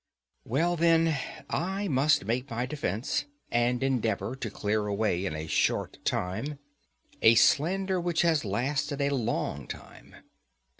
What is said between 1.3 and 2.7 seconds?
I must make my